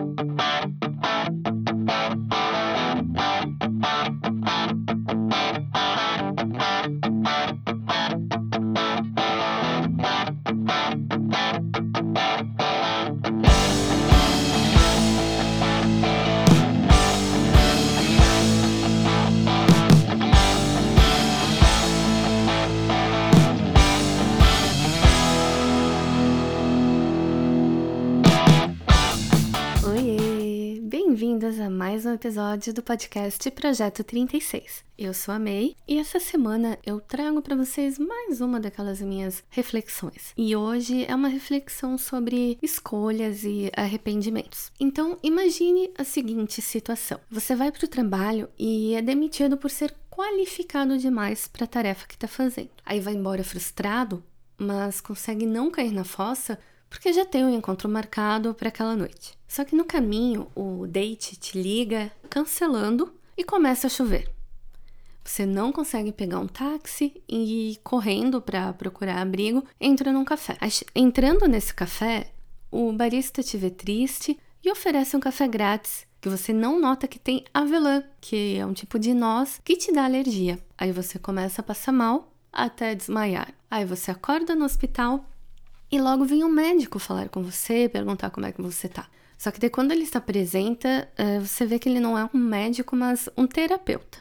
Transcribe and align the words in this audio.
bem-vindas 0.00 0.76
a 0.80 0.91
mais 31.92 32.06
um 32.06 32.14
episódio 32.14 32.72
do 32.72 32.82
podcast 32.82 33.50
Projeto 33.50 34.02
36. 34.02 34.82
Eu 34.96 35.12
sou 35.12 35.34
a 35.34 35.38
May 35.38 35.76
e 35.86 35.98
essa 35.98 36.18
semana 36.18 36.78
eu 36.86 36.98
trago 37.02 37.42
para 37.42 37.54
vocês 37.54 37.98
mais 37.98 38.40
uma 38.40 38.58
daquelas 38.58 39.02
minhas 39.02 39.44
reflexões. 39.50 40.32
E 40.34 40.56
hoje 40.56 41.04
é 41.06 41.14
uma 41.14 41.28
reflexão 41.28 41.98
sobre 41.98 42.58
escolhas 42.62 43.44
e 43.44 43.70
arrependimentos. 43.76 44.72
Então, 44.80 45.18
imagine 45.22 45.92
a 45.98 46.02
seguinte 46.02 46.62
situação: 46.62 47.20
você 47.30 47.54
vai 47.54 47.70
para 47.70 47.84
o 47.84 47.88
trabalho 47.88 48.48
e 48.58 48.94
é 48.94 49.02
demitido 49.02 49.58
por 49.58 49.70
ser 49.70 49.94
qualificado 50.08 50.96
demais 50.96 51.46
para 51.46 51.64
a 51.64 51.68
tarefa 51.68 52.08
que 52.08 52.14
está 52.14 52.26
fazendo. 52.26 52.70
Aí 52.86 53.00
vai 53.00 53.12
embora 53.12 53.44
frustrado, 53.44 54.24
mas 54.56 55.02
consegue 55.02 55.44
não 55.44 55.70
cair 55.70 55.92
na 55.92 56.04
fossa 56.04 56.58
porque 56.92 57.10
já 57.10 57.24
tem 57.24 57.42
um 57.42 57.54
encontro 57.54 57.88
marcado 57.88 58.52
para 58.52 58.68
aquela 58.68 58.94
noite. 58.94 59.32
Só 59.48 59.64
que 59.64 59.74
no 59.74 59.82
caminho, 59.82 60.46
o 60.54 60.86
date 60.86 61.36
te 61.36 61.58
liga 61.58 62.12
cancelando 62.28 63.14
e 63.34 63.42
começa 63.42 63.86
a 63.86 63.90
chover. 63.90 64.30
Você 65.24 65.46
não 65.46 65.72
consegue 65.72 66.12
pegar 66.12 66.38
um 66.38 66.46
táxi 66.46 67.22
e 67.26 67.78
correndo 67.82 68.42
para 68.42 68.74
procurar 68.74 69.22
abrigo, 69.22 69.64
entra 69.80 70.12
num 70.12 70.24
café. 70.24 70.58
Entrando 70.94 71.48
nesse 71.48 71.72
café, 71.72 72.30
o 72.70 72.92
barista 72.92 73.42
te 73.42 73.56
vê 73.56 73.70
triste 73.70 74.38
e 74.62 74.70
oferece 74.70 75.16
um 75.16 75.20
café 75.20 75.48
grátis 75.48 76.06
que 76.20 76.28
você 76.28 76.52
não 76.52 76.78
nota 76.78 77.08
que 77.08 77.18
tem 77.18 77.42
avelã, 77.54 78.02
que 78.20 78.58
é 78.58 78.66
um 78.66 78.74
tipo 78.74 78.98
de 78.98 79.14
noz 79.14 79.60
que 79.64 79.76
te 79.76 79.90
dá 79.92 80.04
alergia. 80.04 80.58
Aí 80.76 80.92
você 80.92 81.18
começa 81.18 81.62
a 81.62 81.64
passar 81.64 81.92
mal 81.92 82.30
até 82.52 82.94
desmaiar. 82.94 83.54
Aí 83.70 83.86
você 83.86 84.10
acorda 84.10 84.54
no 84.54 84.66
hospital 84.66 85.24
e 85.92 86.00
logo 86.00 86.24
vem 86.24 86.42
um 86.42 86.48
médico 86.48 86.98
falar 86.98 87.28
com 87.28 87.42
você, 87.42 87.86
perguntar 87.86 88.30
como 88.30 88.46
é 88.46 88.52
que 88.52 88.62
você 88.62 88.88
tá. 88.88 89.06
Só 89.36 89.50
que 89.50 89.60
daí 89.60 89.68
quando 89.68 89.92
ele 89.92 90.06
se 90.06 90.16
apresenta, 90.16 91.06
é, 91.18 91.38
você 91.38 91.66
vê 91.66 91.78
que 91.78 91.88
ele 91.88 92.00
não 92.00 92.18
é 92.18 92.28
um 92.32 92.38
médico, 92.38 92.96
mas 92.96 93.28
um 93.36 93.46
terapeuta. 93.46 94.18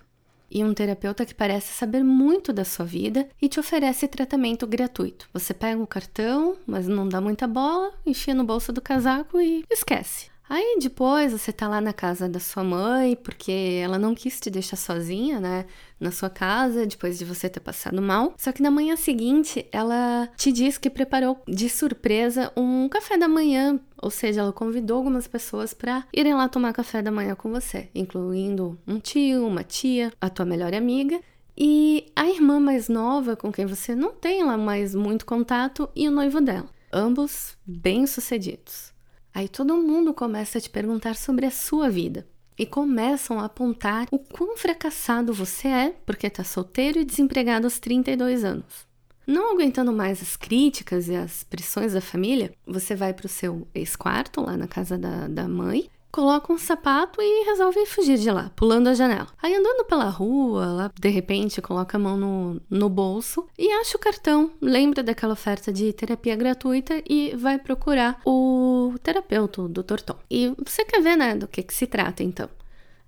E 0.50 0.66
um 0.66 0.74
terapeuta 0.74 1.26
que 1.26 1.34
parece 1.34 1.72
saber 1.72 2.04
muito 2.04 2.52
da 2.52 2.66
sua 2.66 2.86
vida 2.86 3.30
e 3.42 3.48
te 3.48 3.58
oferece 3.60 4.06
tratamento 4.06 4.68
gratuito. 4.68 5.30
Você 5.32 5.54
pega 5.54 5.82
o 5.82 5.88
cartão, 5.88 6.58
mas 6.68 6.88
não 6.90 7.08
dá 7.08 7.22
muita 7.22 7.48
bola, 7.48 7.94
enfia 8.06 8.34
no 8.34 8.44
bolso 8.44 8.74
do 8.74 8.82
casaco 8.82 9.40
e 9.40 9.64
esquece. 9.70 10.31
Aí 10.54 10.80
depois 10.82 11.32
você 11.32 11.54
tá 11.54 11.66
lá 11.70 11.80
na 11.80 11.94
casa 11.94 12.28
da 12.28 12.38
sua 12.38 12.62
mãe, 12.62 13.16
porque 13.16 13.80
ela 13.82 13.98
não 13.98 14.14
quis 14.14 14.38
te 14.38 14.50
deixar 14.50 14.76
sozinha, 14.76 15.40
né? 15.40 15.66
Na 15.98 16.12
sua 16.12 16.30
casa, 16.30 16.86
depois 16.86 17.18
de 17.18 17.24
você 17.24 17.48
ter 17.48 17.62
passado 17.62 18.02
mal. 18.02 18.34
Só 18.38 18.52
que 18.52 18.62
na 18.62 18.70
manhã 18.70 18.98
seguinte, 18.98 19.66
ela 19.72 20.28
te 20.36 20.52
diz 20.52 20.78
que 20.78 20.90
preparou 20.90 21.42
de 21.48 21.70
surpresa 21.70 22.52
um 22.58 22.90
café 22.90 23.18
da 23.18 23.30
manhã. 23.30 23.80
Ou 24.02 24.12
seja, 24.12 24.42
ela 24.42 24.52
convidou 24.52 24.98
algumas 24.98 25.26
pessoas 25.26 25.74
para 25.74 26.06
irem 26.14 26.34
lá 26.34 26.50
tomar 26.50 26.74
café 26.74 27.02
da 27.02 27.14
manhã 27.14 27.34
com 27.34 27.50
você, 27.50 27.90
incluindo 27.96 28.78
um 28.86 29.00
tio, 29.00 29.48
uma 29.48 29.64
tia, 29.64 30.12
a 30.20 30.30
tua 30.30 30.46
melhor 30.46 30.74
amiga 30.74 31.18
e 31.58 32.12
a 32.14 32.28
irmã 32.28 32.60
mais 32.60 32.90
nova, 32.90 33.38
com 33.38 33.54
quem 33.54 33.66
você 33.66 33.96
não 33.96 34.12
tem 34.12 34.44
lá 34.44 34.58
mais 34.58 34.94
muito 34.94 35.26
contato, 35.26 35.88
e 35.96 36.10
o 36.10 36.12
noivo 36.12 36.42
dela. 36.42 36.68
Ambos 36.92 37.56
bem-sucedidos. 37.66 38.92
Aí 39.34 39.48
todo 39.48 39.78
mundo 39.78 40.14
começa 40.14 40.58
a 40.58 40.62
te 40.62 40.70
perguntar 40.70 41.16
sobre 41.16 41.46
a 41.46 41.52
sua 41.52 41.90
vida 41.90 42.28
e 42.58 42.66
começam 42.66 43.40
a 43.40 43.46
apontar 43.46 44.08
o 44.12 44.20
quão 44.20 44.58
fracassado 44.58 45.34
você 45.34 45.68
é 45.68 45.96
porque 46.06 46.28
está 46.28 46.44
solteiro 46.44 47.00
e 47.00 47.06
desempregado 47.06 47.66
aos 47.66 47.80
32 47.80 48.44
anos. 48.44 48.90
Não 49.26 49.54
aguentando 49.54 49.94
mais 49.94 50.22
as 50.22 50.36
críticas 50.36 51.08
e 51.08 51.16
as 51.16 51.44
pressões 51.44 51.94
da 51.94 52.02
família, 52.02 52.54
você 52.66 52.96
vai 52.96 53.14
para 53.14 53.28
o 53.28 53.30
seu 53.30 53.68
ex-quarto, 53.74 54.42
lá 54.42 54.58
na 54.58 54.68
casa 54.68 54.98
da, 54.98 55.28
da 55.28 55.48
mãe, 55.48 55.90
coloca 56.12 56.52
um 56.52 56.58
sapato 56.58 57.22
e 57.22 57.46
resolve 57.46 57.86
fugir 57.86 58.18
de 58.18 58.30
lá, 58.30 58.52
pulando 58.56 58.88
a 58.88 58.94
janela. 58.94 59.28
Aí 59.42 59.56
andando 59.56 59.86
pela 59.86 60.10
rua, 60.10 60.66
lá 60.66 60.92
de 61.00 61.10
repente 61.10 61.62
coloca 61.62 61.98
a 61.98 62.00
mão 62.00 62.18
no, 62.18 62.62
no 62.70 62.90
bolso 62.90 63.48
e 63.58 63.72
acha 63.72 63.98
o 63.98 64.00
cartão, 64.00 64.52
lembra 64.62 65.02
daquela 65.02 65.34
oferta 65.34 65.72
de 65.72 65.94
terapia 65.94 66.36
gratuita 66.36 67.02
e 67.10 67.36
vai 67.36 67.58
procurar 67.58 68.20
o 68.26 68.96
terapeuta, 69.02 69.62
o 69.62 69.70
Dr. 69.70 70.02
Tom. 70.02 70.18
E 70.30 70.54
você 70.64 70.84
quer 70.84 71.02
ver, 71.02 71.16
né, 71.16 71.36
do 71.36 71.48
que, 71.48 71.64
que 71.64 71.74
se 71.74 71.88
trata 71.88 72.24
então. 72.24 72.50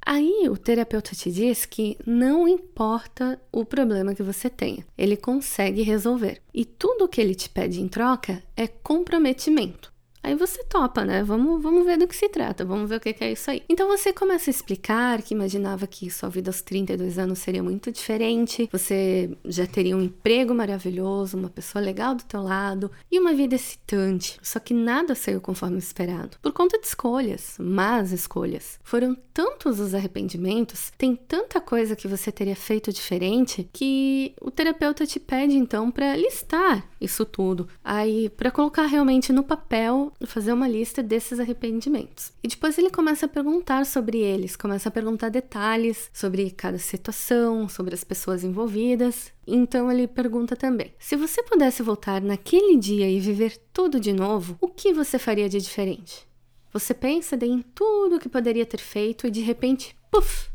Aí 0.06 0.50
o 0.50 0.58
terapeuta 0.58 1.16
te 1.16 1.32
diz 1.32 1.66
que 1.66 1.98
não 2.06 2.46
importa 2.46 3.40
o 3.52 3.64
problema 3.64 4.14
que 4.14 4.22
você 4.22 4.50
tenha, 4.50 4.86
ele 4.98 5.16
consegue 5.16 5.82
resolver. 5.82 6.42
E 6.54 6.66
tudo 6.66 7.06
o 7.06 7.08
que 7.08 7.22
ele 7.22 7.34
te 7.34 7.50
pede 7.50 7.82
em 7.82 7.88
troca 7.88 8.44
é 8.56 8.68
comprometimento. 8.68 9.93
Aí 10.24 10.36
você 10.36 10.64
topa, 10.64 11.04
né? 11.04 11.22
Vamos, 11.22 11.62
vamos 11.62 11.86
ver 11.86 11.98
do 11.98 12.08
que 12.08 12.16
se 12.16 12.30
trata, 12.30 12.64
vamos 12.64 12.90
ver 12.90 12.96
o 12.96 13.00
que, 13.00 13.14
é 13.22 13.34
isso 13.34 13.52
aí. 13.52 13.62
Então 13.68 13.90
você 13.90 14.14
começa 14.14 14.50
a 14.50 14.52
explicar 14.52 15.22
que 15.22 15.34
imaginava 15.34 15.86
que 15.86 16.10
sua 16.10 16.30
vida 16.30 16.50
aos 16.50 16.62
32 16.62 17.20
anos 17.20 17.40
seria 17.40 17.62
muito 17.62 17.92
diferente, 17.92 18.70
você 18.72 19.38
já 19.44 19.68
teria 19.68 19.98
um 19.98 20.02
emprego 20.02 20.54
maravilhoso, 20.54 21.38
uma 21.38 21.50
pessoa 21.50 21.84
legal 21.84 22.16
do 22.16 22.24
teu 22.24 22.42
lado 22.42 22.90
e 23.12 23.20
uma 23.20 23.34
vida 23.34 23.56
excitante. 23.56 24.40
Só 24.42 24.60
que 24.60 24.74
nada 24.74 25.14
saiu 25.14 25.42
conforme 25.42 25.78
esperado, 25.78 26.38
por 26.42 26.54
conta 26.54 26.80
de 26.80 26.88
escolhas, 26.88 27.56
más 27.60 28.14
escolhas. 28.14 28.80
Foram 28.84 29.18
tantos 29.34 29.80
os 29.80 29.94
arrependimentos, 29.94 30.92
tem 30.98 31.16
tanta 31.16 31.60
coisa 31.60 31.96
que 31.96 32.08
você 32.08 32.32
teria 32.32 32.56
feito 32.56 32.94
diferente 32.94 33.68
que 33.74 34.34
o 34.40 34.50
terapeuta 34.50 35.06
te 35.06 35.20
pede 35.20 35.56
então 35.58 35.92
para 35.92 36.16
listar 36.16 36.88
isso 37.02 37.26
tudo. 37.26 37.68
Aí 37.84 38.30
para 38.30 38.52
colocar 38.52 38.86
realmente 38.86 39.34
no 39.34 39.44
papel 39.44 40.13
fazer 40.26 40.54
uma 40.54 40.68
lista 40.68 41.04
desses 41.04 41.40
arrependimentos. 41.40 42.32
E 42.44 42.48
depois 42.48 42.78
ele 42.78 42.90
começa 42.90 43.26
a 43.26 43.30
perguntar 43.30 43.86
sobre 43.86 44.20
eles, 44.20 44.56
começa 44.56 44.90
a 44.90 44.92
perguntar 44.92 45.30
detalhes 45.30 46.10
sobre 46.14 46.52
cada 46.52 46.78
situação, 46.78 47.68
sobre 47.68 47.94
as 47.94 48.04
pessoas 48.04 48.44
envolvidas. 48.44 49.32
Então 49.46 49.92
ele 49.92 50.08
pergunta 50.08 50.56
também: 50.56 50.94
se 51.00 51.16
você 51.16 51.44
pudesse 51.44 51.84
voltar 51.84 52.22
naquele 52.22 52.78
dia 52.78 53.10
e 53.10 53.20
viver 53.20 53.58
tudo 53.72 54.00
de 54.00 54.14
novo, 54.14 54.58
o 54.62 54.68
que 54.68 54.94
você 54.94 55.20
faria 55.20 55.50
de 55.50 55.60
diferente? 55.60 56.28
Você 56.72 56.94
pensa 56.94 57.38
em 57.46 57.62
tudo 57.62 58.20
que 58.20 58.28
poderia 58.28 58.66
ter 58.66 58.80
feito 58.80 59.28
e 59.28 59.32
de 59.32 59.42
repente, 59.42 59.96
puf! 60.10 60.50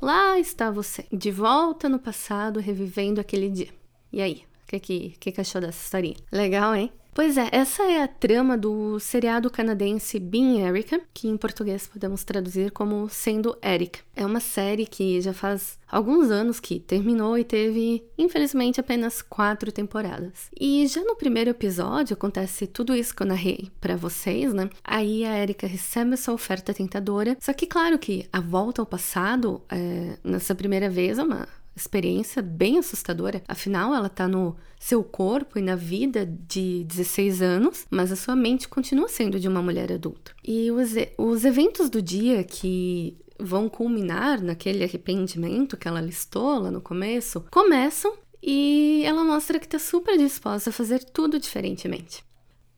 Lá 0.00 0.38
está 0.38 0.70
você, 0.70 1.04
de 1.12 1.30
volta 1.30 1.88
no 1.88 1.98
passado, 1.98 2.60
revivendo 2.60 3.20
aquele 3.20 3.48
dia. 3.48 3.68
E 4.12 4.20
aí, 4.20 4.44
que, 4.78 5.16
que, 5.18 5.32
que 5.32 5.40
achou 5.40 5.60
dessa 5.60 5.82
historinha? 5.82 6.16
Legal, 6.30 6.74
hein? 6.74 6.92
Pois 7.12 7.36
é, 7.36 7.48
essa 7.50 7.82
é 7.82 8.02
a 8.02 8.08
trama 8.08 8.56
do 8.56 8.98
seriado 9.00 9.50
canadense 9.50 10.18
Being 10.18 10.60
Erica, 10.60 11.00
que 11.12 11.28
em 11.28 11.36
português 11.36 11.86
podemos 11.86 12.22
traduzir 12.22 12.70
como 12.70 13.08
Sendo 13.08 13.58
Erica. 13.62 13.98
É 14.14 14.24
uma 14.24 14.38
série 14.38 14.86
que 14.86 15.20
já 15.20 15.34
faz 15.34 15.76
alguns 15.90 16.30
anos 16.30 16.60
que 16.60 16.78
terminou 16.78 17.36
e 17.36 17.42
teve, 17.42 18.04
infelizmente, 18.16 18.78
apenas 18.78 19.22
quatro 19.22 19.72
temporadas. 19.72 20.48
E 20.58 20.86
já 20.86 21.02
no 21.02 21.16
primeiro 21.16 21.50
episódio 21.50 22.14
acontece 22.14 22.66
tudo 22.66 22.94
isso 22.94 23.14
que 23.14 23.22
eu 23.22 23.26
narrei 23.26 23.70
para 23.80 23.96
vocês, 23.96 24.54
né? 24.54 24.70
Aí 24.84 25.24
a 25.24 25.36
Erika 25.36 25.66
recebe 25.66 26.14
essa 26.14 26.32
oferta 26.32 26.72
tentadora, 26.72 27.36
só 27.40 27.52
que 27.52 27.66
claro 27.66 27.98
que 27.98 28.28
a 28.32 28.40
volta 28.40 28.80
ao 28.80 28.86
passado, 28.86 29.60
é, 29.68 30.16
nessa 30.22 30.54
primeira 30.54 30.88
vez, 30.88 31.18
é 31.18 31.22
uma 31.24 31.48
experiência 31.80 32.42
bem 32.42 32.78
assustadora. 32.78 33.42
Afinal, 33.48 33.94
ela 33.94 34.08
tá 34.08 34.28
no 34.28 34.56
seu 34.78 35.02
corpo 35.02 35.58
e 35.58 35.62
na 35.62 35.76
vida 35.76 36.26
de 36.26 36.84
16 36.84 37.42
anos, 37.42 37.86
mas 37.90 38.12
a 38.12 38.16
sua 38.16 38.36
mente 38.36 38.68
continua 38.68 39.08
sendo 39.08 39.40
de 39.40 39.48
uma 39.48 39.62
mulher 39.62 39.92
adulta. 39.92 40.32
E 40.44 40.70
os, 40.70 40.90
os 41.18 41.44
eventos 41.44 41.90
do 41.90 42.00
dia 42.00 42.44
que 42.44 43.18
vão 43.38 43.68
culminar 43.68 44.42
naquele 44.42 44.84
arrependimento 44.84 45.76
que 45.76 45.88
ela 45.88 46.00
listou 46.00 46.58
lá 46.58 46.70
no 46.70 46.80
começo, 46.80 47.44
começam 47.50 48.12
e 48.42 49.02
ela 49.04 49.24
mostra 49.24 49.58
que 49.58 49.66
está 49.66 49.78
super 49.78 50.16
disposta 50.16 50.70
a 50.70 50.72
fazer 50.72 51.04
tudo 51.04 51.38
diferentemente. 51.38 52.24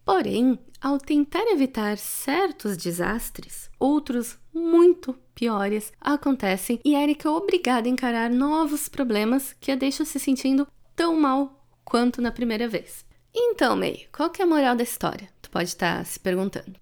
Porém, 0.05 0.59
ao 0.81 0.99
tentar 0.99 1.45
evitar 1.53 1.97
certos 1.97 2.77
desastres, 2.77 3.71
outros 3.79 4.37
muito 4.53 5.15
piores 5.35 5.93
acontecem 6.01 6.79
e 6.85 6.95
Erika 6.95 7.29
é 7.29 7.31
obrigada 7.31 7.89
a 7.89 7.91
encarar 7.91 8.31
novos 8.31 8.89
problemas 8.89 9.55
que 9.59 9.71
a 9.71 9.77
deixam 9.77 10.05
se 10.05 10.19
sentindo 10.19 10.67
tão 10.95 11.19
mal 11.19 11.65
quanto 11.85 12.21
na 12.21 12.31
primeira 12.31 12.69
vez. 12.69 13.05
Então, 13.35 13.77
May, 13.77 14.07
qual 14.13 14.31
que 14.31 14.43
é 14.43 14.45
a 14.45 14.49
moral 14.49 14.77
da 14.77 14.83
história? 14.83 15.29
Tu 15.41 15.51
pode 15.51 15.69
estar 15.69 16.05
se 16.05 16.21
perguntando. 16.21 16.75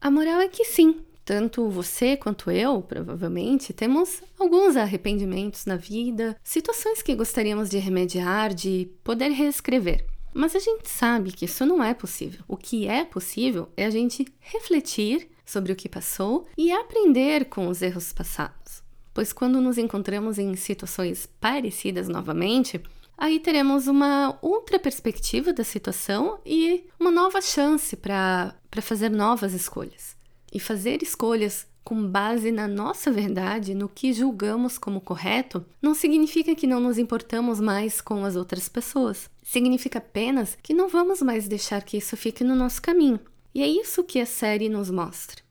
A 0.00 0.10
moral 0.10 0.40
é 0.40 0.48
que 0.48 0.64
sim, 0.64 1.00
tanto 1.24 1.68
você 1.68 2.16
quanto 2.16 2.50
eu, 2.50 2.82
provavelmente, 2.82 3.72
temos 3.72 4.22
alguns 4.38 4.76
arrependimentos 4.76 5.66
na 5.66 5.76
vida, 5.76 6.36
situações 6.44 7.02
que 7.02 7.14
gostaríamos 7.14 7.68
de 7.68 7.78
remediar, 7.78 8.54
de 8.54 8.90
poder 9.02 9.30
reescrever. 9.30 10.06
Mas 10.32 10.54
a 10.54 10.58
gente 10.58 10.88
sabe 10.88 11.32
que 11.32 11.46
isso 11.46 11.66
não 11.66 11.82
é 11.82 11.94
possível. 11.94 12.44
O 12.46 12.56
que 12.56 12.86
é 12.86 13.04
possível 13.04 13.68
é 13.76 13.86
a 13.86 13.90
gente 13.90 14.26
refletir 14.40 15.28
sobre 15.48 15.72
o 15.72 15.76
que 15.76 15.88
passou 15.88 16.46
e 16.56 16.70
aprender 16.70 17.46
com 17.46 17.68
os 17.68 17.80
erros 17.80 18.12
passados. 18.12 18.82
Pois 19.14 19.32
quando 19.32 19.60
nos 19.60 19.78
encontramos 19.78 20.38
em 20.38 20.54
situações 20.54 21.26
parecidas 21.40 22.06
novamente, 22.06 22.80
aí 23.16 23.40
teremos 23.40 23.86
uma 23.86 24.38
outra 24.42 24.78
perspectiva 24.78 25.52
da 25.52 25.64
situação 25.64 26.38
e 26.44 26.84
uma 27.00 27.10
nova 27.10 27.40
chance 27.40 27.96
para 27.96 28.54
fazer 28.82 29.08
novas 29.08 29.54
escolhas. 29.54 30.16
E 30.52 30.60
fazer 30.60 31.02
escolhas 31.02 31.66
com 31.82 32.06
base 32.06 32.52
na 32.52 32.68
nossa 32.68 33.10
verdade, 33.10 33.74
no 33.74 33.88
que 33.88 34.12
julgamos 34.12 34.76
como 34.76 35.00
correto, 35.00 35.64
não 35.80 35.94
significa 35.94 36.54
que 36.54 36.66
não 36.66 36.78
nos 36.78 36.98
importamos 36.98 37.58
mais 37.58 38.02
com 38.02 38.26
as 38.26 38.36
outras 38.36 38.68
pessoas. 38.68 39.30
Significa 39.42 39.98
apenas 39.98 40.58
que 40.62 40.74
não 40.74 40.88
vamos 40.88 41.22
mais 41.22 41.48
deixar 41.48 41.82
que 41.82 41.96
isso 41.96 42.14
fique 42.14 42.44
no 42.44 42.54
nosso 42.54 42.82
caminho. 42.82 43.18
E 43.54 43.62
é 43.62 43.66
isso 43.66 44.04
que 44.04 44.20
a 44.20 44.26
série 44.26 44.68
nos 44.68 44.90
mostra. 44.90 45.42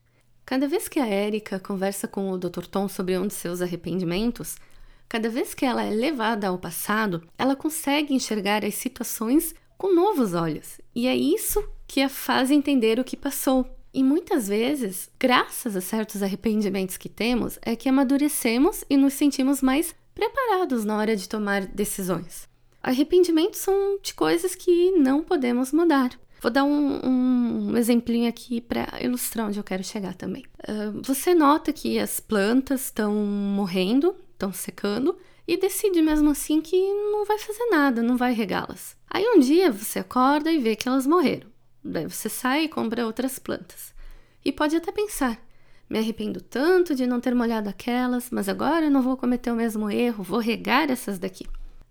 Cada 0.46 0.68
vez 0.68 0.88
que 0.88 1.00
a 1.00 1.08
Erika 1.08 1.60
conversa 1.60 2.08
com 2.08 2.32
o 2.32 2.38
Dr. 2.38 2.66
Tom 2.68 2.88
sobre 2.88 3.18
um 3.18 3.28
de 3.28 3.34
seus 3.34 3.62
arrependimentos, 3.62 4.56
cada 5.10 5.30
vez 5.30 5.54
que 5.54 5.66
ela 5.66 5.84
é 5.84 5.90
levada 5.90 6.48
ao 6.48 6.58
passado, 6.58 7.22
ela 7.38 7.56
consegue 7.56 8.14
enxergar 8.14 8.64
as 8.64 8.76
situações 8.76 9.54
com 9.78 9.94
novos 9.94 10.34
olhos. 10.34 10.80
E 10.96 11.08
é 11.08 11.16
isso 11.16 11.64
que 11.88 12.02
a 12.02 12.10
faz 12.10 12.50
entender 12.50 13.00
o 13.00 13.04
que 13.04 13.18
passou. 13.18 13.68
E 13.94 14.04
muitas 14.04 14.48
vezes, 14.48 15.10
graças 15.20 15.76
a 15.76 15.82
certos 15.82 16.22
arrependimentos 16.22 16.98
que 16.98 17.10
temos, 17.10 17.58
é 17.62 17.76
que 17.76 17.90
amadurecemos 17.90 18.84
e 18.90 18.96
nos 18.96 19.14
sentimos 19.14 19.62
mais 19.62 19.96
preparados 20.14 20.86
na 20.86 20.98
hora 20.98 21.16
de 21.16 21.28
tomar 21.28 21.66
decisões. 21.66 22.48
Arrependimentos 22.82 23.60
são 23.60 24.00
de 24.02 24.14
coisas 24.14 24.56
que 24.56 24.92
não 24.92 25.24
podemos 25.24 25.72
mudar. 25.72 26.12
Vou 26.42 26.52
dar 26.52 26.64
um, 26.64 27.70
um 27.72 27.78
exemplinho 27.78 28.30
aqui 28.30 28.62
para 28.62 28.88
ilustrar 29.02 29.48
onde 29.48 29.60
eu 29.60 29.64
quero 29.64 29.84
chegar 29.84 30.14
também. 30.14 30.44
Uh, 30.68 31.02
você 31.04 31.34
nota 31.34 31.74
que 31.74 31.98
as 31.98 32.20
plantas 32.20 32.86
estão 32.86 33.14
morrendo, 33.14 34.16
estão 34.34 34.54
secando, 34.54 35.18
e 35.48 35.58
decide 35.58 36.02
mesmo 36.02 36.30
assim 36.30 36.62
que 36.62 36.76
não 36.76 37.26
vai 37.26 37.40
fazer 37.40 37.66
nada, 37.72 38.04
não 38.04 38.18
vai 38.18 38.34
regá-las. 38.34 38.96
Aí 39.10 39.26
um 39.26 39.40
dia 39.40 39.72
você 39.72 40.00
acorda 40.00 40.52
e 40.52 40.60
vê 40.60 40.76
que 40.76 40.88
elas 40.88 41.08
morreram. 41.08 41.50
Daí 41.84 42.06
você 42.06 42.28
sai 42.28 42.66
e 42.66 42.68
compra 42.68 43.06
outras 43.06 43.40
plantas. 43.40 43.94
E 44.44 44.52
pode 44.52 44.76
até 44.76 44.92
pensar: 44.92 45.40
me 45.90 45.98
arrependo 45.98 46.42
tanto 46.42 46.94
de 46.94 47.08
não 47.08 47.22
ter 47.22 47.34
molhado 47.34 47.70
aquelas, 47.70 48.30
mas 48.30 48.50
agora 48.50 48.86
eu 48.86 48.92
não 48.92 49.02
vou 49.02 49.16
cometer 49.16 49.52
o 49.52 49.56
mesmo 49.56 49.90
erro, 49.90 50.24
vou 50.24 50.40
regar 50.40 50.92
essas 50.92 51.18
daqui. 51.18 51.48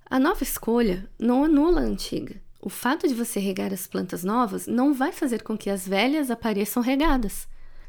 A 0.08 0.20
nova 0.20 0.43
escolha 0.43 1.08
não 1.19 1.44
anula 1.44 1.81
a 1.81 1.84
antiga. 1.84 2.40
O 2.67 2.69
fato 2.69 3.07
de 3.07 3.15
você 3.15 3.39
regar 3.39 3.73
as 3.73 3.87
plantas 3.87 4.25
novas 4.25 4.67
não 4.67 4.93
vai 4.93 5.13
fazer 5.13 5.45
com 5.45 5.57
que 5.57 5.71
as 5.71 5.87
velhas 5.87 6.33
apareçam 6.33 6.83
regadas. 6.83 7.47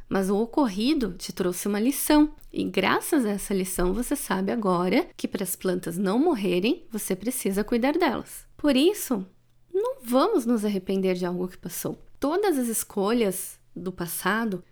Mas 0.07 0.29
o 0.29 0.37
ocorrido 0.37 1.15
te 1.17 1.33
trouxe 1.33 1.67
uma 1.67 1.79
lição, 1.79 2.35
e 2.53 2.63
graças 2.63 3.25
a 3.25 3.31
essa 3.31 3.55
lição 3.55 3.91
você 3.91 4.15
sabe 4.15 4.51
agora 4.51 5.07
que 5.17 5.27
para 5.27 5.41
as 5.41 5.55
plantas 5.55 5.97
não 5.97 6.19
morrerem, 6.19 6.85
você 6.91 7.15
precisa 7.15 7.63
cuidar 7.63 7.97
delas. 7.97 8.45
Por 8.55 8.75
isso, 8.75 9.25
não 9.73 9.95
vamos 10.03 10.45
nos 10.45 10.63
arrepender 10.63 11.15
de 11.15 11.25
algo 11.25 11.47
que 11.47 11.57
passou. 11.57 11.97
Todas 12.19 12.55
as 12.55 12.67
escolhas 12.67 13.59
do 13.75 13.91
passado 13.91 14.63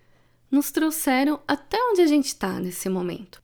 nos 0.52 0.69
trouxeram 0.69 1.40
até 1.48 1.80
onde 1.81 2.02
a 2.02 2.06
gente 2.06 2.28
está 2.28 2.60
nesse 2.60 2.90
momento. 2.90 3.42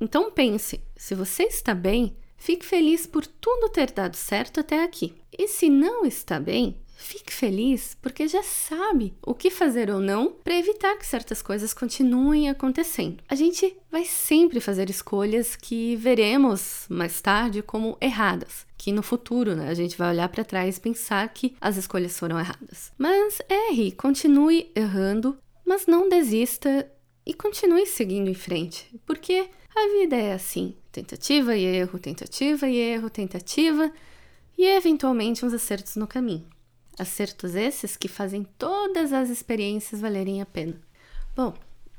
Então 0.00 0.32
pense: 0.32 0.80
se 0.96 1.14
você 1.14 1.44
está 1.44 1.72
bem, 1.72 2.16
fique 2.36 2.66
feliz 2.66 3.06
por 3.06 3.24
tudo 3.24 3.68
ter 3.68 3.92
dado 3.92 4.16
certo 4.16 4.58
até 4.58 4.82
aqui. 4.82 5.19
E 5.40 5.48
se 5.48 5.70
não 5.70 6.04
está 6.04 6.38
bem, 6.38 6.76
Fique 7.02 7.32
feliz 7.32 7.96
porque 8.02 8.28
já 8.28 8.42
sabe 8.42 9.14
o 9.22 9.34
que 9.34 9.48
fazer 9.48 9.90
ou 9.90 10.00
não 10.00 10.30
para 10.44 10.54
evitar 10.54 10.98
que 10.98 11.06
certas 11.06 11.40
coisas 11.40 11.72
continuem 11.72 12.50
acontecendo. 12.50 13.24
A 13.26 13.34
gente 13.34 13.74
vai 13.90 14.04
sempre 14.04 14.60
fazer 14.60 14.90
escolhas 14.90 15.56
que 15.56 15.96
veremos 15.96 16.84
mais 16.90 17.18
tarde 17.22 17.62
como 17.62 17.96
erradas, 18.02 18.66
que 18.76 18.92
no 18.92 19.02
futuro 19.02 19.56
né, 19.56 19.70
a 19.70 19.74
gente 19.74 19.96
vai 19.96 20.10
olhar 20.10 20.28
para 20.28 20.44
trás 20.44 20.76
e 20.76 20.80
pensar 20.80 21.26
que 21.32 21.56
as 21.58 21.78
escolhas 21.78 22.18
foram 22.18 22.38
erradas. 22.38 22.92
Mas 22.98 23.40
erre, 23.48 23.92
continue 23.92 24.70
errando, 24.76 25.38
mas 25.64 25.86
não 25.86 26.06
desista 26.06 26.86
e 27.24 27.32
continue 27.32 27.86
seguindo 27.86 28.28
em 28.28 28.34
frente, 28.34 28.86
porque 29.06 29.48
a 29.74 29.98
vida 29.98 30.16
é 30.16 30.34
assim: 30.34 30.76
tentativa 30.92 31.56
e 31.56 31.64
erro, 31.64 31.98
tentativa 31.98 32.68
e 32.68 32.76
erro, 32.76 33.08
tentativa 33.08 33.90
e 34.60 34.66
eventualmente 34.66 35.42
uns 35.42 35.54
acertos 35.54 35.96
no 35.96 36.06
caminho. 36.06 36.46
Acertos 36.98 37.54
esses 37.54 37.96
que 37.96 38.08
fazem 38.08 38.46
todas 38.58 39.10
as 39.10 39.30
experiências 39.30 40.02
valerem 40.02 40.42
a 40.42 40.46
pena. 40.46 40.78
Bom, 41.34 41.54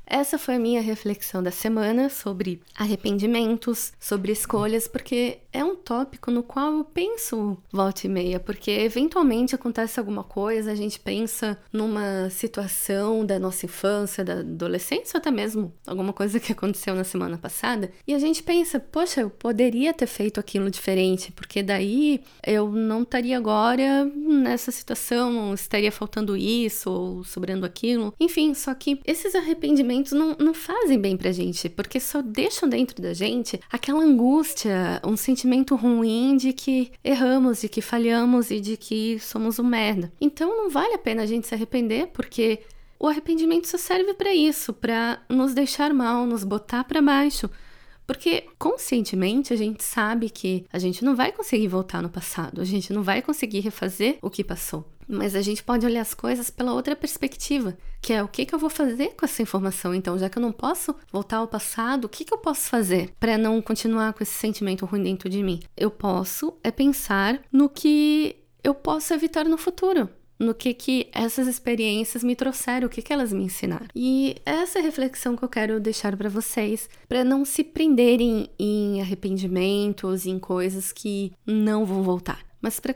essa 0.06 0.38
foi 0.38 0.54
a 0.54 0.60
minha 0.60 0.80
reflexão 0.80 1.42
da 1.42 1.50
semana 1.50 2.08
sobre 2.08 2.62
arrependimentos, 2.76 3.92
sobre 3.98 4.30
escolhas, 4.30 4.86
porque 4.86 5.40
é 5.52 5.62
um 5.62 5.76
tópico 5.76 6.30
no 6.30 6.42
qual 6.42 6.78
eu 6.78 6.84
penso 6.84 7.58
volta 7.70 8.06
e 8.06 8.10
meia, 8.10 8.40
porque 8.40 8.70
eventualmente 8.70 9.54
acontece 9.54 10.00
alguma 10.00 10.24
coisa, 10.24 10.72
a 10.72 10.74
gente 10.74 10.98
pensa 10.98 11.58
numa 11.72 12.30
situação 12.30 13.24
da 13.24 13.38
nossa 13.38 13.66
infância, 13.66 14.24
da 14.24 14.40
adolescência, 14.40 15.16
ou 15.16 15.18
até 15.18 15.30
mesmo 15.30 15.72
alguma 15.86 16.12
coisa 16.12 16.40
que 16.40 16.52
aconteceu 16.52 16.94
na 16.94 17.04
semana 17.04 17.36
passada, 17.36 17.92
e 18.06 18.14
a 18.14 18.18
gente 18.18 18.42
pensa, 18.42 18.80
poxa, 18.80 19.20
eu 19.20 19.30
poderia 19.30 19.92
ter 19.92 20.06
feito 20.06 20.40
aquilo 20.40 20.70
diferente, 20.70 21.30
porque 21.32 21.62
daí 21.62 22.22
eu 22.46 22.70
não 22.70 23.02
estaria 23.02 23.36
agora 23.36 24.04
nessa 24.04 24.70
situação, 24.70 25.52
estaria 25.52 25.92
faltando 25.92 26.36
isso 26.36 26.90
ou 26.90 27.24
sobrando 27.24 27.66
aquilo. 27.66 28.14
Enfim, 28.18 28.54
só 28.54 28.74
que 28.74 29.00
esses 29.04 29.34
arrependimentos 29.34 30.12
não, 30.12 30.34
não 30.38 30.54
fazem 30.54 30.98
bem 30.98 31.16
pra 31.16 31.32
gente, 31.32 31.68
porque 31.68 32.00
só 32.00 32.22
deixam 32.22 32.68
dentro 32.68 33.02
da 33.02 33.12
gente 33.12 33.60
aquela 33.70 34.02
angústia, 34.02 35.00
um 35.04 35.16
sentimento 35.16 35.41
ruim 35.76 36.36
de 36.36 36.52
que 36.52 36.92
erramos, 37.02 37.60
de 37.60 37.68
que 37.68 37.80
falhamos 37.80 38.50
e 38.50 38.60
de 38.60 38.76
que 38.76 39.18
somos 39.18 39.58
um 39.58 39.64
merda. 39.64 40.12
Então 40.20 40.56
não 40.56 40.70
vale 40.70 40.94
a 40.94 40.98
pena 40.98 41.22
a 41.22 41.26
gente 41.26 41.46
se 41.46 41.54
arrepender, 41.54 42.08
porque 42.08 42.60
o 42.98 43.08
arrependimento 43.08 43.66
só 43.66 43.76
serve 43.76 44.14
para 44.14 44.32
isso, 44.34 44.72
para 44.72 45.20
nos 45.28 45.54
deixar 45.54 45.92
mal, 45.92 46.26
nos 46.26 46.44
botar 46.44 46.84
para 46.84 47.02
baixo. 47.02 47.50
Porque 48.06 48.44
conscientemente 48.58 49.52
a 49.52 49.56
gente 49.56 49.82
sabe 49.82 50.28
que 50.28 50.66
a 50.72 50.78
gente 50.78 51.04
não 51.04 51.14
vai 51.16 51.32
conseguir 51.32 51.68
voltar 51.68 52.02
no 52.02 52.08
passado, 52.08 52.60
a 52.60 52.64
gente 52.64 52.92
não 52.92 53.02
vai 53.02 53.22
conseguir 53.22 53.60
refazer 53.60 54.18
o 54.20 54.28
que 54.28 54.44
passou. 54.44 54.84
Mas 55.08 55.34
a 55.34 55.42
gente 55.42 55.62
pode 55.62 55.86
olhar 55.86 56.00
as 56.00 56.14
coisas 56.14 56.50
pela 56.50 56.72
outra 56.72 56.96
perspectiva, 56.96 57.76
que 58.00 58.12
é 58.12 58.22
o 58.22 58.28
que, 58.28 58.46
que 58.46 58.54
eu 58.54 58.58
vou 58.58 58.70
fazer 58.70 59.14
com 59.16 59.24
essa 59.24 59.42
informação. 59.42 59.94
Então, 59.94 60.18
já 60.18 60.28
que 60.28 60.38
eu 60.38 60.42
não 60.42 60.52
posso 60.52 60.94
voltar 61.10 61.38
ao 61.38 61.48
passado, 61.48 62.04
o 62.06 62.08
que, 62.08 62.24
que 62.24 62.34
eu 62.34 62.38
posso 62.38 62.68
fazer 62.68 63.12
para 63.18 63.38
não 63.38 63.60
continuar 63.62 64.12
com 64.12 64.22
esse 64.22 64.34
sentimento 64.34 64.86
ruim 64.86 65.02
dentro 65.02 65.28
de 65.28 65.42
mim? 65.42 65.60
Eu 65.76 65.90
posso 65.90 66.54
é 66.62 66.70
pensar 66.70 67.40
no 67.52 67.68
que 67.68 68.36
eu 68.62 68.74
posso 68.74 69.12
evitar 69.12 69.44
no 69.44 69.58
futuro 69.58 70.08
no 70.42 70.54
que 70.54 70.74
que 70.74 71.08
essas 71.12 71.46
experiências 71.46 72.22
me 72.22 72.34
trouxeram, 72.34 72.86
o 72.86 72.90
que 72.90 73.00
que 73.00 73.12
elas 73.12 73.32
me 73.32 73.44
ensinaram. 73.44 73.86
E 73.94 74.36
essa 74.44 74.78
é 74.78 74.82
reflexão 74.82 75.36
que 75.36 75.44
eu 75.44 75.48
quero 75.48 75.80
deixar 75.80 76.16
para 76.16 76.28
vocês, 76.28 76.90
para 77.08 77.24
não 77.24 77.44
se 77.44 77.62
prenderem 77.62 78.50
em 78.58 79.00
arrependimentos, 79.00 80.26
em 80.26 80.38
coisas 80.38 80.92
que 80.92 81.32
não 81.46 81.86
vão 81.86 82.02
voltar, 82.02 82.40
mas 82.60 82.80
para 82.80 82.92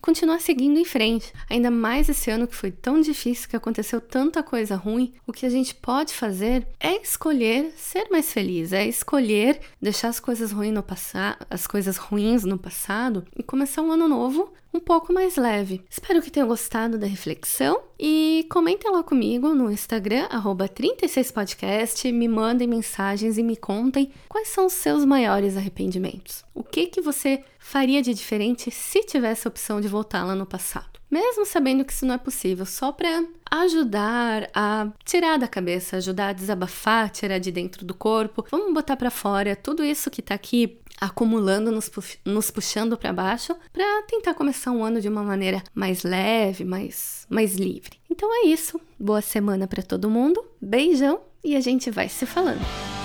continuar 0.00 0.40
seguindo 0.40 0.78
em 0.78 0.84
frente. 0.84 1.32
Ainda 1.48 1.70
mais 1.70 2.08
esse 2.08 2.30
ano 2.30 2.46
que 2.46 2.54
foi 2.54 2.70
tão 2.70 3.00
difícil, 3.00 3.48
que 3.48 3.56
aconteceu 3.56 4.00
tanta 4.00 4.42
coisa 4.42 4.76
ruim, 4.76 5.12
o 5.26 5.32
que 5.32 5.46
a 5.46 5.50
gente 5.50 5.74
pode 5.74 6.12
fazer 6.12 6.66
é 6.80 7.00
escolher 7.00 7.72
ser 7.76 8.08
mais 8.10 8.32
feliz, 8.32 8.72
é 8.72 8.86
escolher 8.86 9.60
deixar 9.80 10.08
as 10.08 10.20
coisas 10.20 10.52
ruins 10.52 10.72
no 10.72 10.82
passado, 10.82 11.46
as 11.48 11.66
coisas 11.66 11.96
ruins 11.96 12.44
no 12.44 12.58
passado 12.58 13.24
e 13.36 13.42
começar 13.42 13.82
um 13.82 13.92
ano 13.92 14.08
novo 14.08 14.52
um 14.76 14.80
pouco 14.80 15.12
mais 15.12 15.36
leve. 15.36 15.82
Espero 15.88 16.20
que 16.20 16.30
tenham 16.30 16.48
gostado 16.48 16.98
da 16.98 17.06
reflexão 17.06 17.80
e 17.98 18.46
comentem 18.50 18.90
lá 18.90 19.02
comigo 19.02 19.54
no 19.54 19.70
Instagram, 19.70 20.28
36podcast, 20.28 22.12
me 22.12 22.28
mandem 22.28 22.68
mensagens 22.68 23.38
e 23.38 23.42
me 23.42 23.56
contem 23.56 24.12
quais 24.28 24.48
são 24.48 24.66
os 24.66 24.74
seus 24.74 25.04
maiores 25.04 25.56
arrependimentos. 25.56 26.44
O 26.54 26.62
que 26.62 26.86
que 26.86 27.00
você 27.00 27.42
faria 27.58 28.02
de 28.02 28.12
diferente 28.12 28.70
se 28.70 29.02
tivesse 29.02 29.46
a 29.46 29.50
opção 29.50 29.75
de 29.80 29.88
voltar 29.88 30.24
lá 30.24 30.34
no 30.34 30.46
passado. 30.46 30.96
Mesmo 31.10 31.46
sabendo 31.46 31.84
que 31.84 31.92
isso 31.92 32.04
não 32.04 32.14
é 32.14 32.18
possível, 32.18 32.66
só 32.66 32.90
para 32.90 33.24
ajudar 33.50 34.50
a 34.52 34.88
tirar 35.04 35.38
da 35.38 35.46
cabeça, 35.46 35.96
ajudar 35.96 36.28
a 36.28 36.32
desabafar, 36.32 37.10
tirar 37.10 37.38
de 37.38 37.52
dentro 37.52 37.84
do 37.84 37.94
corpo. 37.94 38.44
Vamos 38.50 38.74
botar 38.74 38.96
para 38.96 39.10
fora 39.10 39.54
tudo 39.54 39.84
isso 39.84 40.10
que 40.10 40.20
tá 40.20 40.34
aqui 40.34 40.80
acumulando, 41.00 41.70
nos, 41.70 41.90
nos 42.24 42.50
puxando 42.50 42.96
para 42.96 43.12
baixo, 43.12 43.54
para 43.72 44.02
tentar 44.02 44.34
começar 44.34 44.72
um 44.72 44.82
ano 44.82 45.00
de 45.00 45.08
uma 45.08 45.22
maneira 45.22 45.62
mais 45.74 46.02
leve, 46.02 46.64
mais, 46.64 47.26
mais 47.28 47.54
livre. 47.54 47.98
Então 48.10 48.28
é 48.32 48.48
isso. 48.48 48.80
Boa 48.98 49.20
semana 49.20 49.66
para 49.66 49.82
todo 49.82 50.10
mundo. 50.10 50.44
Beijão 50.60 51.20
e 51.44 51.54
a 51.54 51.60
gente 51.60 51.90
vai 51.90 52.08
se 52.08 52.26
falando. 52.26 52.95